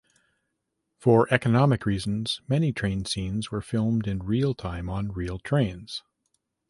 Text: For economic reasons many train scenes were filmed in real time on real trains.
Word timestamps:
For 0.97 1.31
economic 1.31 1.85
reasons 1.85 2.41
many 2.47 2.73
train 2.73 3.05
scenes 3.05 3.51
were 3.51 3.61
filmed 3.61 4.07
in 4.07 4.23
real 4.25 4.55
time 4.55 4.89
on 4.89 5.11
real 5.11 5.37
trains. 5.37 6.01